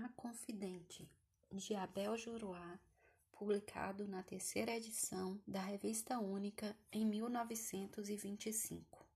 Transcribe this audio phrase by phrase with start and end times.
[0.00, 1.10] A Confidente,
[1.52, 2.78] de Abel Juruá,
[3.32, 9.07] publicado na terceira edição da Revista Única em 1925.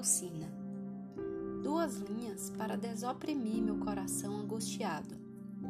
[0.00, 0.50] Alcina.
[1.62, 5.14] Duas linhas para desoprimir meu coração angustiado.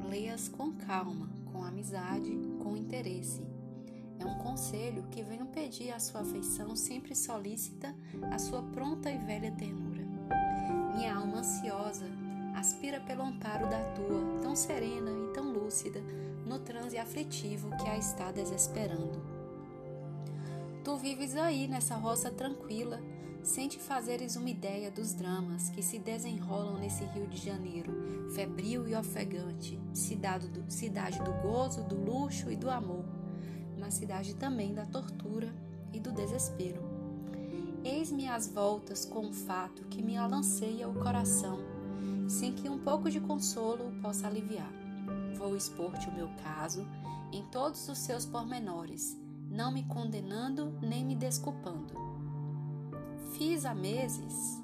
[0.09, 3.43] Leias com calma, com amizade, com interesse.
[4.21, 7.93] É um conselho que venho pedir à sua afeição sempre solícita,
[8.31, 10.07] a sua pronta e velha ternura.
[10.95, 12.07] Minha alma ansiosa
[12.55, 16.01] aspira pelo amparo da tua, tão serena e tão lúcida,
[16.47, 19.21] no transe aflitivo que a está desesperando.
[20.85, 23.01] Tu vives aí nessa roça tranquila,
[23.43, 28.87] sem te fazeres uma ideia dos dramas que se desenrolam nesse Rio de Janeiro, febril
[28.87, 33.05] e ofegante, cidade do, cidade do gozo, do luxo e do amor,
[33.79, 35.55] mas cidade também da tortura
[35.93, 36.83] e do desespero.
[37.83, 41.59] Eis-me às voltas com um fato que me alanceia o coração,
[42.29, 44.71] sem que um pouco de consolo possa aliviar.
[45.37, 46.87] Vou expor-te o meu caso
[47.33, 49.17] em todos os seus pormenores,
[49.49, 52.20] não me condenando nem me desculpando
[53.41, 54.61] Fiz há meses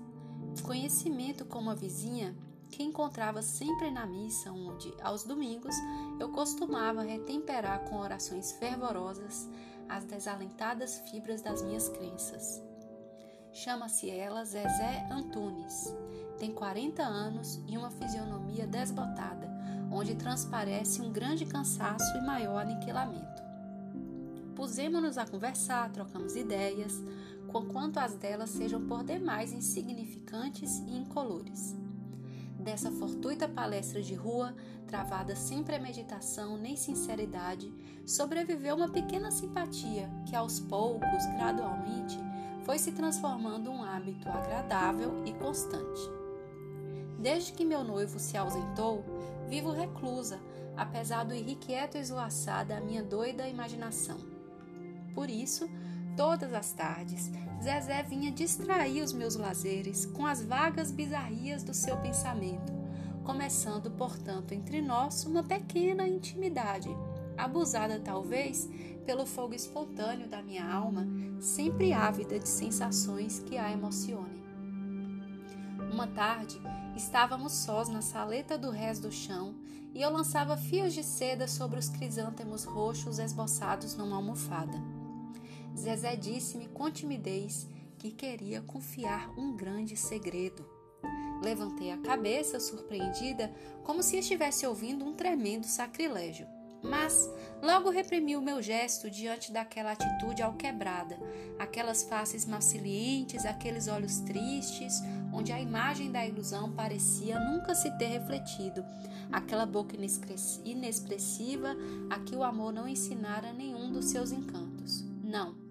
[0.63, 2.37] conhecimento com uma vizinha
[2.71, 5.75] que encontrava sempre na missa, onde, aos domingos,
[6.21, 9.49] eu costumava retemperar com orações fervorosas
[9.89, 12.63] as desalentadas fibras das minhas crenças.
[13.51, 15.95] Chama-se ela Zezé Antunes.
[16.39, 19.49] Tem 40 anos e uma fisionomia desbotada,
[19.91, 23.43] onde transparece um grande cansaço e maior aniquilamento.
[24.55, 26.93] Pusemos-nos a conversar, trocamos ideias,
[27.49, 31.77] conquanto as delas sejam por demais insignificantes e incolores.
[32.59, 34.55] Dessa fortuita palestra de rua,
[34.87, 37.73] travada sem premeditação nem sinceridade,
[38.05, 42.19] sobreviveu uma pequena simpatia que, aos poucos, gradualmente,
[42.65, 46.01] foi se transformando um hábito agradável e constante.
[47.21, 49.05] Desde que meu noivo se ausentou,
[49.49, 50.41] vivo reclusa,
[50.77, 54.19] apesar do irrequieto esvoaçar da minha doida imaginação.
[55.15, 55.71] Por isso,
[56.17, 57.31] Todas as tardes,
[57.63, 62.73] Zezé vinha distrair os meus lazeres com as vagas bizarrias do seu pensamento,
[63.23, 66.89] começando, portanto, entre nós uma pequena intimidade,
[67.37, 68.67] abusada talvez
[69.05, 71.07] pelo fogo espontâneo da minha alma,
[71.39, 74.43] sempre ávida de sensações que a emocionem.
[75.93, 76.59] Uma tarde,
[76.97, 79.55] estávamos sós na saleta do rés do chão
[79.95, 84.96] e eu lançava fios de seda sobre os crisântemos roxos esboçados numa almofada.
[85.77, 90.65] Zezé disse-me com timidez que queria confiar um grande segredo.
[91.43, 93.53] Levantei a cabeça, surpreendida,
[93.85, 96.47] como se estivesse ouvindo um tremendo sacrilégio.
[96.83, 97.31] Mas
[97.63, 101.19] logo reprimi o meu gesto diante daquela atitude alquebrada,
[101.59, 105.01] aquelas faces macilientes, aqueles olhos tristes,
[105.33, 108.85] onde a imagem da ilusão parecia nunca se ter refletido,
[109.33, 109.97] aquela boca
[110.65, 111.77] inexpressiva
[112.11, 115.05] a que o amor não ensinara nenhum dos seus encantos.
[115.25, 115.66] Não,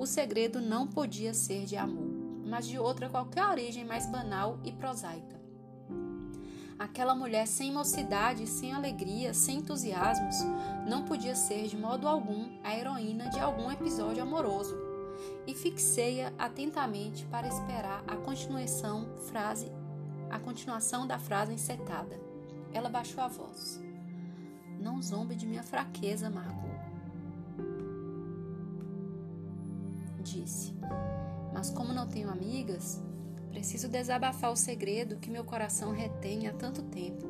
[0.00, 2.08] o segredo não podia ser de amor,
[2.46, 5.38] mas de outra qualquer origem mais banal e prosaica.
[6.78, 10.36] Aquela mulher sem mocidade, sem alegria, sem entusiasmos,
[10.88, 14.74] não podia ser de modo algum a heroína de algum episódio amoroso.
[15.46, 19.70] E fixei-a atentamente para esperar a continuação frase,
[20.30, 22.18] a continuação da frase encetada.
[22.72, 23.78] Ela baixou a voz.
[24.80, 26.69] Não zombe de minha fraqueza, Margot.
[30.20, 30.74] Disse.
[31.52, 33.02] Mas como não tenho amigas,
[33.50, 37.26] preciso desabafar o segredo que meu coração retém há tanto tempo.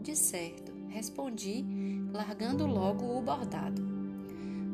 [0.00, 1.64] De certo, respondi,
[2.12, 3.82] largando logo o bordado.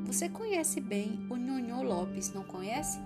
[0.05, 3.01] Você conhece bem o Nhonhô Lopes, não conhece?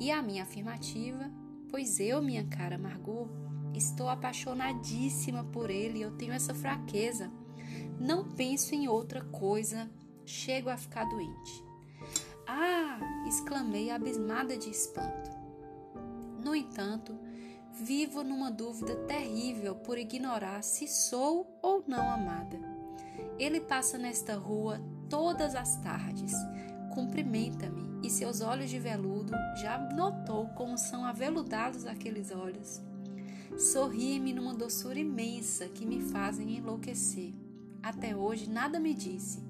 [0.00, 1.30] E a minha afirmativa,
[1.68, 3.28] pois eu, minha cara Margot,
[3.74, 7.30] estou apaixonadíssima por ele eu tenho essa fraqueza.
[7.98, 9.90] Não penso em outra coisa,
[10.24, 11.67] chego a ficar doente.
[12.48, 12.98] Ah!
[13.28, 15.30] exclamei abismada de espanto.
[16.42, 17.14] No entanto,
[17.72, 22.58] vivo numa dúvida terrível por ignorar se sou ou não amada.
[23.38, 26.32] Ele passa nesta rua todas as tardes,
[26.94, 32.80] cumprimenta-me e seus olhos de veludo já notou como são aveludados aqueles olhos.
[33.58, 37.34] Sorri-me numa doçura imensa que me fazem enlouquecer.
[37.82, 39.42] Até hoje nada me disse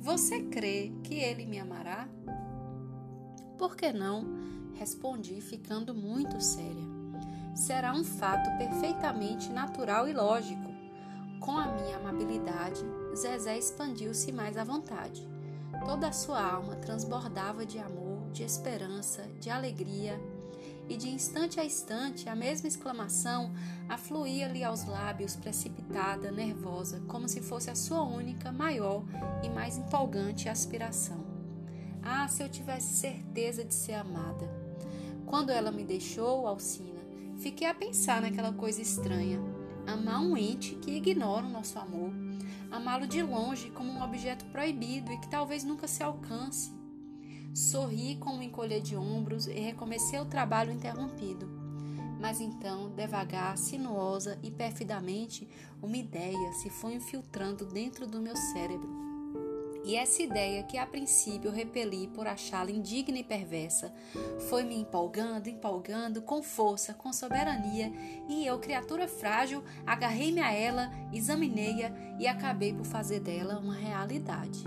[0.00, 2.08] Você crê que ele me amará?
[3.58, 4.24] Por que não?
[4.74, 6.96] Respondi, ficando muito séria.
[7.54, 10.74] Será um fato perfeitamente natural e lógico.
[11.40, 15.26] Com a minha amabilidade, Zezé expandiu-se mais à vontade.
[15.84, 20.20] Toda a sua alma transbordava de amor, de esperança, de alegria
[20.88, 23.52] e de instante a instante a mesma exclamação
[23.88, 29.02] afluía-lhe aos lábios precipitada, nervosa, como se fosse a sua única, maior
[29.42, 31.25] e mais empolgante aspiração.
[32.08, 34.48] Ah, se eu tivesse certeza de ser amada!
[35.26, 37.00] Quando ela me deixou, Alcina,
[37.38, 39.40] fiquei a pensar naquela coisa estranha.
[39.84, 42.12] Amar um ente que ignora o nosso amor.
[42.70, 46.76] Amá-lo de longe como um objeto proibido e que talvez nunca se alcance
[47.56, 51.48] Sorri com um encolher de ombros e recomecei o trabalho interrompido.
[52.20, 55.48] Mas então, devagar, sinuosa e perfidamente,
[55.82, 59.05] uma ideia se foi infiltrando dentro do meu cérebro.
[59.86, 63.94] E essa ideia, que a princípio repeli por achá-la indigna e perversa,
[64.48, 67.92] foi me empolgando, empolgando, com força, com soberania,
[68.28, 74.64] e eu, criatura frágil, agarrei-me a ela, examinei-a e acabei por fazer dela uma realidade.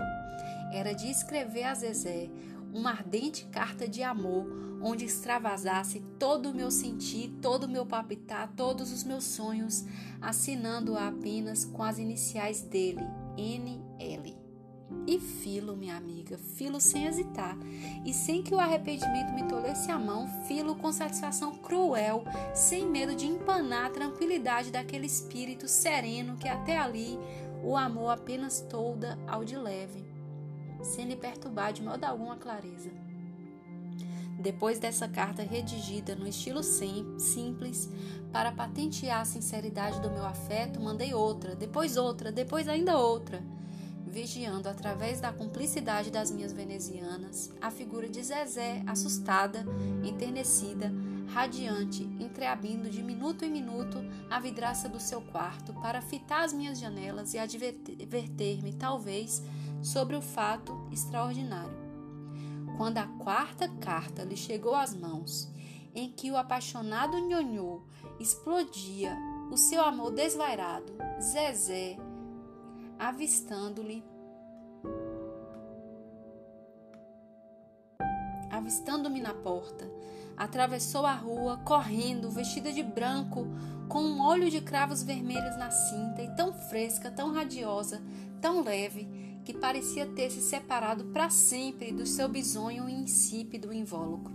[0.72, 2.30] Era de escrever a Zezé
[2.72, 4.46] uma ardente carta de amor,
[4.80, 9.84] onde extravasasse todo o meu sentir, todo o meu palpitar, todos os meus sonhos,
[10.18, 13.02] assinando-a apenas com as iniciais dele,
[13.36, 14.39] NL.
[15.06, 17.56] E filo, minha amiga, filo sem hesitar,
[18.04, 23.14] e sem que o arrependimento me tolesse a mão, filo com satisfação cruel, sem medo
[23.14, 27.18] de empanar a tranquilidade daquele espírito sereno que até ali
[27.62, 30.10] o amor apenas tolda ao de leve
[30.84, 32.90] sem lhe perturbar de modo algum a clareza.
[34.38, 37.90] Depois dessa carta redigida no estilo simples,
[38.32, 43.42] para patentear a sinceridade do meu afeto, mandei outra, depois outra, depois ainda outra,
[44.10, 49.64] vigiando através da cumplicidade das minhas venezianas a figura de Zezé, assustada,
[50.04, 50.92] enternecida,
[51.28, 53.98] radiante, entreabrindo de minuto em minuto
[54.28, 59.42] a vidraça do seu quarto para fitar as minhas janelas e adverter-me, talvez,
[59.80, 61.78] sobre o fato extraordinário.
[62.76, 65.48] Quando a quarta carta lhe chegou às mãos,
[65.94, 67.82] em que o apaixonado nhonhô
[68.18, 69.16] explodia
[69.50, 71.96] o seu amor desvairado, Zezé,
[73.00, 74.04] avistando-lhe
[78.50, 79.90] avistando-me na porta,
[80.36, 83.46] atravessou a rua, correndo, vestida de branco,
[83.88, 88.02] com um olho de cravos vermelhos na cinta e tão fresca, tão radiosa,
[88.40, 94.34] tão leve, que parecia ter se separado para sempre do seu bisonho insípido invólucro.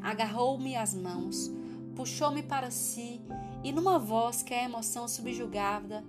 [0.00, 1.50] Agarrou-me as mãos,
[1.96, 3.20] puxou-me para si
[3.64, 6.04] e, numa voz que a emoção subjugava,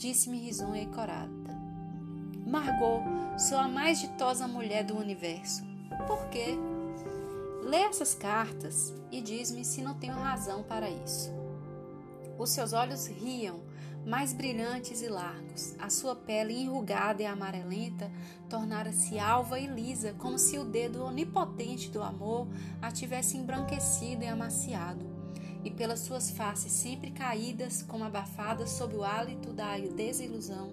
[0.00, 1.30] disse-me risonha e corada:
[2.46, 3.02] Margot,
[3.38, 5.62] sou a mais ditosa mulher do universo.
[6.06, 6.56] Por quê?
[7.62, 11.30] Lê essas cartas e diz-me se não tenho razão para isso.
[12.38, 13.60] Os seus olhos riam
[14.06, 15.76] mais brilhantes e largos.
[15.78, 18.10] A sua pele enrugada e amarelenta
[18.48, 22.48] tornara-se alva e lisa, como se o dedo onipotente do amor
[22.80, 25.19] a tivesse embranquecido e amaciado.
[25.64, 30.72] E pelas suas faces sempre caídas, como abafadas sob o hálito da desilusão,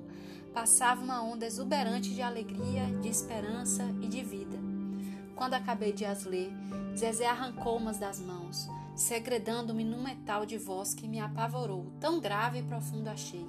[0.54, 4.58] passava uma onda exuberante de alegria, de esperança e de vida.
[5.36, 6.52] Quando acabei de as ler,
[6.98, 12.60] Zezé arrancou umas das mãos segredando-me num metal de voz que me apavorou, tão grave
[12.60, 13.48] e profundo achei.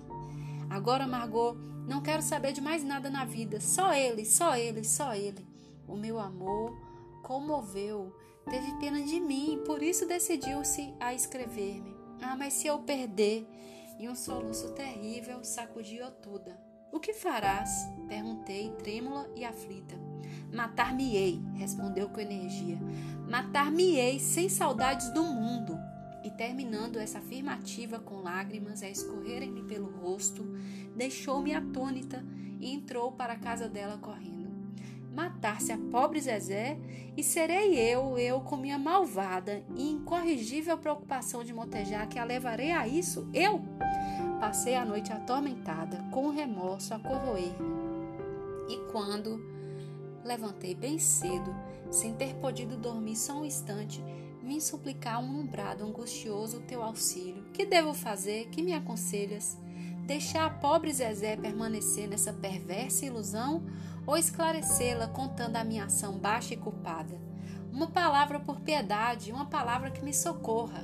[0.68, 1.56] Agora, Margot,
[1.88, 5.46] não quero saber de mais nada na vida, só ele, só ele, só ele.
[5.86, 6.78] O meu amor
[7.22, 8.14] comoveu,
[8.48, 11.94] teve pena de mim, por isso decidiu-se a escrever-me.
[12.20, 13.46] Ah, mas se eu perder?
[13.98, 16.58] E um soluço terrível sacudiu toda.
[16.90, 17.70] O que farás?
[18.08, 19.94] Perguntei, trêmula e aflita.
[20.52, 22.78] Matar-me-ei, respondeu com energia.
[23.28, 25.78] Matar-me-ei sem saudades do mundo.
[26.24, 30.42] E terminando essa afirmativa com lágrimas a escorrerem-lhe pelo rosto,
[30.96, 32.24] deixou-me atônita
[32.58, 34.38] e entrou para a casa dela correndo.
[35.18, 36.78] Matar-se a pobre Zezé
[37.16, 42.70] e serei eu, eu com minha malvada e incorrigível preocupação de motejar que a levarei
[42.70, 43.28] a isso?
[43.34, 43.60] Eu?
[44.38, 47.66] Passei a noite atormentada, com remorso a corroer-me.
[48.68, 49.44] E quando
[50.25, 51.52] levantei bem cedo,
[51.90, 54.00] sem ter podido dormir só um instante,
[54.40, 57.42] vim suplicar um umbrado angustioso o teu auxílio.
[57.52, 58.50] Que devo fazer?
[58.50, 59.58] Que me aconselhas?
[60.08, 63.66] Deixar a pobre Zezé permanecer nessa perversa ilusão
[64.06, 67.20] ou esclarecê-la contando a minha ação baixa e culpada?
[67.70, 70.82] Uma palavra por piedade, uma palavra que me socorra.